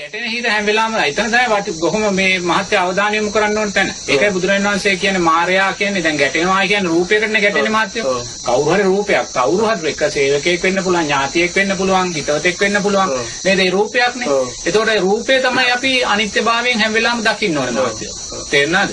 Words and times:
ගැටෙන 0.00 0.22
හිත 0.24 0.46
හැම 0.46 0.66
වෙලාවෙම 0.66 1.02
එතන 1.02 1.26
තමයි 1.26 1.72
කොහොම 1.80 2.04
මේ 2.14 2.38
මහත්ය 2.40 2.76
අවධානය 2.76 3.16
යොමු 3.16 3.32
කරන්න 3.32 3.58
ඕන 3.58 3.72
තැන. 3.72 3.88
ඒකයි 4.08 4.30
බුදුරජාණන් 4.30 4.68
වහන්සේ 4.68 4.94
කියන්නේ 4.96 5.20
මායя 5.20 5.66
කියන්නේ 5.74 6.02
දැන් 6.02 6.20
ගැටෙනවා 6.20 6.62
කියන්නේ 6.62 6.92
රූපයකටනේ 6.92 7.42
ගැටෙන්නේ 7.42 7.74
මහත්ය. 7.74 8.04
කවුරු 8.46 8.70
හරි 8.70 8.84
රූපයක් 8.84 9.28
කවුරු 9.34 9.66
හරි 9.66 9.92
එක 9.92 10.04
සේවකයෙක් 10.08 10.62
වෙන්න 10.62 10.82
පුළුවන් 10.84 11.04
ඥාතියෙක් 11.04 11.56
වෙන්න 11.56 11.76
පුළුවන් 11.76 12.14
හිතවතෙක් 12.14 12.60
වෙන්න 12.60 12.82
පුළුවන්. 12.82 13.12
නේද 13.44 13.60
ඒ 13.60 13.70
රූපයක්නේ. 13.70 14.28
එතකොට 14.66 14.88
ඒ 14.88 15.00
රූපය 15.00 15.40
තමයි 15.40 15.68
අපි 15.70 15.92
අනිත්‍යභාවයෙන් 16.06 16.80
හැම 16.80 16.92
වෙලාවෙම 16.94 17.24
දකින්න 17.26 17.58
ඕනේ 17.58 17.76
මහත්ය. 17.80 18.10
තේරෙනවද? 18.52 18.90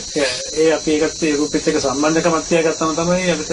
ඒ 0.61 0.67
අපි 0.73 0.95
ඒකත් 0.95 1.23
ඒ 1.23 1.33
ගෲප් 1.33 1.55
එක 1.55 1.79
සම්බන්ධකමක් 1.79 2.47
තියාගත්තම 2.49 2.93
තමයි 2.99 3.31
අපිට 3.33 3.51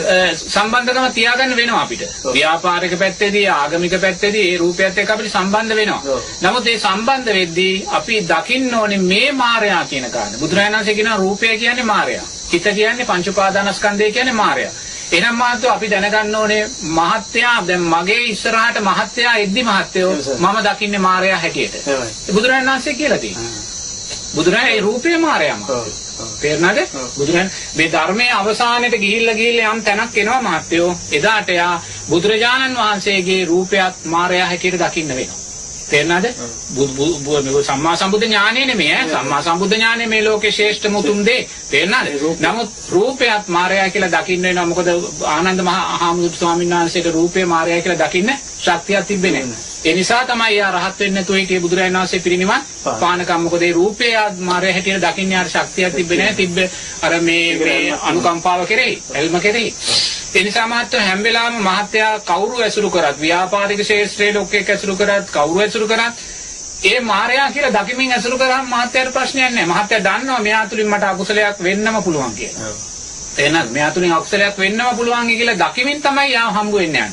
සම්බන්ධකමක් 0.57 1.15
තියාගන්න 1.15 1.57
වෙනවා 1.57 1.83
අපිට. 1.83 2.03
ව්‍යාපාරික 2.37 2.99
පැත්තේදී 2.99 3.47
ආගමික 3.57 3.99
පැත්තේදී 4.01 4.47
ඒ 4.53 4.59
රූපයත් 4.59 4.99
එක්ක 4.99 5.11
අපිට 5.11 5.33
සම්බන්ධ 5.33 5.77
වෙනවා. 5.81 6.21
නමුත් 6.43 6.67
ඒ 6.67 6.79
සම්බන්ධ 6.79 7.35
වෙද්දී 7.41 7.75
අපි 7.99 8.23
දකින්න 8.31 8.75
ඕනේ 8.75 9.03
මේ 9.11 9.33
මායя 9.35 9.85
කියන 9.91 10.11
කාරණේ. 10.11 10.41
බුදුරජාණන් 10.41 10.79
වහන්සේ 10.79 10.95
කියනවා 10.95 11.21
රූපය 11.25 11.59
කියන්නේ 11.59 11.91
මායя. 11.93 12.23
හිත 12.53 12.67
කියන්නේ 12.75 13.07
පංච 13.07 13.27
උපාදානස්කන්ධය 13.29 14.13
කියන්නේ 14.13 14.41
මායя. 14.43 14.71
එහෙනම් 15.13 15.37
මාතෝ 15.37 15.71
අපි 15.71 15.91
දැනගන්න 15.91 16.35
ඕනේ 16.35 16.63
මහත්යා 16.99 17.59
දැන් 17.69 17.85
මගේ 17.93 18.23
ඉස්සරහට 18.33 18.81
මහත්යා 18.81 19.35
එද්දි 19.45 19.63
මහත්යෝ 19.65 20.13
මම 20.39 20.59
දකින්නේ 20.67 21.03
මායя 21.09 21.39
හැටියට. 21.39 21.75
බුදුරජාණන් 22.33 22.71
වහන්සේ 22.71 22.95
කියලා 22.95 23.19
තියෙනවා. 23.19 23.53
බුදුරජාණන් 24.37 24.73
ඒ 24.73 24.81
රූපේ 24.81 25.19
මායя 25.19 25.57
තේරුණාද? 26.45 26.81
බුදුරජාණන් 27.13 27.55
මේ 27.75 27.89
ධර්මයේ 27.91 28.33
අවසානයේට 28.33 28.99
ගිහිල්ලා 28.99 29.35
ගිහිල්ලා 29.35 29.73
යම් 29.73 29.83
තැනක් 29.83 30.19
එනවා 30.19 30.43
මහත්තයෝ. 30.43 30.91
එදාට 31.13 31.49
යා 31.51 31.73
බුදුරජාණන් 32.09 32.79
වහන්සේගේ 32.79 33.41
රූපයත් 33.47 34.05
මායя 34.07 34.47
හැටියට 34.47 34.81
දකින්න 34.81 35.17
වෙනවා. 35.17 35.41
තේරෙනවද? 35.91 36.27
සම්මා 37.63 37.97
සම්බුද්ධ 37.97 38.27
ඥානෙ 38.27 38.67
නෙමෙයි 38.67 38.93
ඈ. 38.93 39.09
සම්මා 39.11 39.43
සම්බුද්ධ 39.43 39.75
ඥානෙ 39.75 40.07
මේ 40.07 40.23
ලෝකේ 40.23 40.53
ශ්‍රේෂ්ඨම 40.53 40.97
උතුම් 40.97 41.27
දේ. 41.27 41.49
තේරෙනවද? 41.71 42.41
නමුත් 42.41 42.71
රූපයත් 42.91 43.49
මායя 43.49 43.91
කියලා 43.91 44.15
දකින්න 44.17 44.43
වෙනවා. 44.45 44.67
මොකද 44.67 44.89
ආනන්ද 45.27 45.63
මහා 45.63 45.85
ආමඳුත් 46.01 46.35
ස්වාමීන් 46.35 46.75
වහන්සේට 46.75 47.13
රූපේ 47.13 47.47
මායя 47.47 47.83
කියලා 47.83 48.03
දකින්න 48.03 48.35
ශක්තියක් 48.59 49.07
තිබෙන්නේ 49.07 49.45
නැහැ. 49.45 49.73
ඒ 49.85 49.95
නිසා 49.95 50.25
තමයි 50.25 50.57
යා 50.57 50.71
රහත් 50.73 51.01
වෙන්න 51.01 51.15
නැතුව 51.15 51.37
හිටියේ 51.37 51.61
බුදුරජාණන් 51.61 51.99
වහන්සේ 51.99 52.21
පිරිනිවන් 52.21 52.63
පානකම් 53.01 53.43
මොකද 53.43 53.63
ඒ 53.63 53.73
රූපය 53.73 54.13
මාරය 54.41 54.73
හැටියට 54.73 55.05
දකින්න 55.05 55.33
යාට 55.33 55.51
ශක්තියක් 55.51 55.97
තිබ්බේ 55.97 56.19
නැහැ 56.19 56.35
තිබ්බ 56.35 56.59
අර 57.03 57.21
මේ 57.21 57.59
මේ 57.59 57.93
අනුකම්පාව 58.03 58.67
කෙරෙයි 58.67 58.99
එල්ම 59.15 59.41
කෙරෙයි 59.41 59.75
ඒ 60.35 60.43
නිසා 60.43 60.67
මහත්තයා 60.67 61.03
හැම 61.03 61.23
වෙලාවෙම 61.23 61.63
මහත්තයා 61.63 62.13
කවුරු 62.23 62.57
ඇසුරු 62.61 62.91
කරත් 62.91 63.21
ව්‍යාපාරික 63.21 63.83
ශේෂ්ත්‍රයේ 63.83 64.35
ලෝකයක 64.35 64.71
ඇසුරු 64.71 64.97
කරත් 64.97 65.31
කවුරු 65.31 65.61
ඇසුරු 65.61 65.87
කරත් 65.87 66.15
ඒ 66.85 67.01
මායя 67.03 67.45
කියලා 67.51 67.75
දකිමින් 67.77 68.13
ඇසුරු 68.13 68.39
කරාම 68.39 68.67
මහත්තයාට 68.69 69.13
ප්‍රශ්නයක් 69.13 69.51
නැහැ. 69.51 69.67
මහත්තයා 69.67 70.03
දන්නවා 70.03 70.41
මෙයා 70.41 70.67
තුලින් 70.67 70.89
මට 70.89 71.05
අකුසලයක් 71.05 71.63
වෙන්නම 71.63 72.03
පුළුවන් 72.03 72.35
කියලා. 72.35 72.73
එහෙනම් 73.39 73.69
මෙයා 73.69 73.91
තුලින් 73.91 74.13
අකුසලයක් 74.13 74.59
වෙන්නම 74.59 74.97
පුළුවන් 74.97 75.31
කියලා 75.31 75.59
දකිමින් 75.63 76.03
තමයි 76.03 76.33
යා 76.33 76.51
හම්බ 76.51 76.75
වෙන්නේ. 76.75 77.09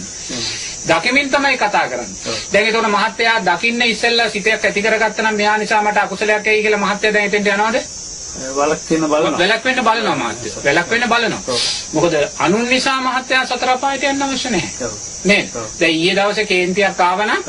දකිමින් 0.88 1.30
තමයි 1.30 1.58
කතා 1.58 1.88
කරන්නේ. 1.88 2.36
දැන් 2.54 2.66
ඒතකොට 2.66 2.90
මහත්තයා 2.90 3.40
දකින්න 3.46 3.82
ඉස්සෙල්ලා 3.84 4.30
සිතයක් 4.30 4.66
ඇති 4.66 4.82
කරගත්තා 4.82 5.26
නම් 5.26 5.36
මෙයා 5.36 5.58
නිසා 5.58 5.82
මට 5.84 5.98
අකුසලයක් 6.00 6.48
ඇයි 6.48 6.64
කියලා 6.64 6.80
මහත්තයා 6.80 7.14
දැන් 7.14 7.26
එතෙන්ට 7.26 7.48
යනවද? 7.50 8.01
ඒ 8.40 8.52
වලක් 8.56 8.82
තියෙන 8.88 9.04
බලනවා. 9.04 9.38
වැලක් 9.40 9.64
වෙන්න 9.66 9.84
බලනවා 9.84 10.16
මහත්තයා. 10.16 10.64
වැලක් 10.66 10.90
වෙන්න 10.90 11.08
බලනවා. 11.10 11.56
මොකද 11.94 12.14
අනුන් 12.40 12.70
නිසා 12.70 13.00
මහත්තයා 13.02 13.46
සතර 13.46 13.78
පායට 13.80 14.04
යන්න 14.04 14.24
අවශ්‍ය 14.24 14.50
නැහැ. 14.50 14.92
නේද? 15.24 15.48
දැන් 15.80 15.92
ඊයේ 15.92 16.16
දවසේ 16.16 16.46
කේන්තියක් 16.46 17.00
ආවනම්. 17.00 17.44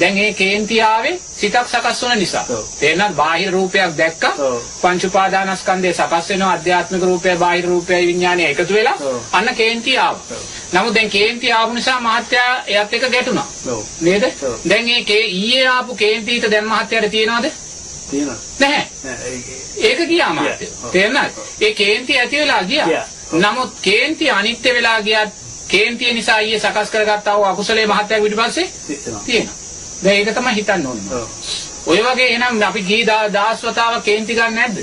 දැන් 0.00 0.18
ඒ 0.18 0.32
කේන්ති 0.32 0.80
ආවේ 0.82 1.20
සිතක් 1.36 1.68
සකස් 1.68 2.02
වුණ 2.02 2.18
නිසා. 2.18 2.44
තේරෙනවද? 2.80 3.14
බාහිර 3.16 3.52
රූපයක් 3.52 3.96
දැක්කා. 3.98 4.32
පංච 4.82 5.04
උපාදානස්කන්ධය 5.04 5.92
සකස් 5.92 6.28
වෙනවා. 6.30 6.52
අධ්‍යාත්මික 6.52 7.02
රූපය, 7.02 7.36
බාහිර 7.36 7.64
රූපය, 7.64 8.00
විඥානය 8.06 8.44
එකතු 8.44 8.74
වෙලා. 8.74 8.96
අන්න 9.32 9.54
කේන්ති 9.54 9.98
ආවා. 9.98 10.40
නමුත් 10.72 10.94
දැන් 10.94 11.10
කේන්ති 11.10 11.52
ආපු 11.52 11.74
නිසා 11.74 12.00
මහත්තයා 12.00 12.62
එයත් 12.66 12.94
එක 12.94 13.04
ගැටුණා. 13.10 13.46
නේද? 14.00 14.24
දැන් 14.68 15.04
කේ 15.04 15.24
ඊයේ 15.26 15.66
ආපු 15.68 15.94
කේන්තිට 15.94 16.50
දැන් 16.50 16.64
මහත්තයාට 16.64 17.10
තියෙනවද? 17.10 17.52
තියෙනවා. 18.12 18.36
නැහැ. 18.58 18.86
ඒක 19.78 20.00
ගියා. 20.08 20.30
ඔව්. 20.32 20.90
තේරුණාද? 20.92 21.30
ඒ 21.60 21.72
කේන්ති 21.74 22.18
ඇති 22.18 22.36
වෙලා 22.38 22.62
ගියා. 22.64 22.88
නමුත් 23.34 23.72
කේන්ති 23.82 24.30
අනිත්‍ය 24.30 24.74
වෙලා 24.74 24.98
ගියත් 25.02 25.30
කේන්තිය 25.68 26.12
නිසා 26.12 26.38
ඊයේ 26.40 26.58
සකස් 26.60 26.90
කරගත්තා 26.90 27.36
වූ 27.36 27.44
අකුසලයේ 27.44 27.86
මහත්තයා 27.86 28.20
පිටිපස්සේ 28.20 28.66
තියෙනවා. 29.26 29.54
දැන් 30.04 30.16
ඒක 30.18 30.34
තමයි 30.36 30.54
හිතන්න 30.56 30.86
ඕනේ. 30.86 31.22
ඔය 31.86 31.98
වගේ 32.04 32.26
එහෙනම් 32.26 32.62
අපි 32.62 33.06
දා- 33.06 33.32
දාස්වතාව 33.32 34.02
කේන්ති 34.02 34.34
ගන්න 34.34 34.54
නැද්ද? 34.54 34.76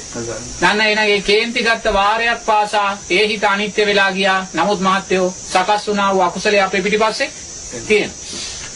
නන්න 0.62 0.82
එහෙනම් 0.82 1.10
ඒ 1.10 1.22
කේන්ති 1.22 1.64
ගත්ත 1.64 1.94
වාරයක් 1.94 2.46
පාසා 2.46 2.98
ඒ 3.10 3.28
හිත 3.28 3.44
අනිත්‍ය 3.44 3.86
වෙලා 3.86 4.12
ගියා. 4.12 4.48
නමුත් 4.54 4.80
මහත්තයෝ 4.82 5.34
සකස් 5.54 5.88
වුණා 5.88 6.14
වූ 6.14 6.22
අකුසලයේ 6.22 6.62
අපේ 6.62 6.82
පිටිපස්සේ 6.82 7.30
තියෙනවා. 7.88 8.18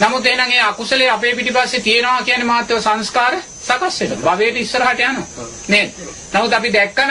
නමුත් 0.03 0.25
එහෙනම් 0.25 0.51
ඒ 0.51 0.61
අකුසලයේ 0.61 1.09
අපේ 1.09 1.35
පිටිපස්සේ 1.35 1.79
තියෙනවා 1.79 2.23
කියන්නේ 2.23 2.47
මහත්තයෝ 2.51 2.81
සංස්කාර 2.81 3.35
සකස් 3.61 3.99
වෙනවා. 4.01 4.35
භවයට 4.35 4.57
ඉස්සරහට 4.57 4.99
යනවා. 5.01 5.47
නේද? 5.67 5.91
නමුත් 6.33 6.53
අපි 6.53 6.73
දැක්කම 6.73 7.09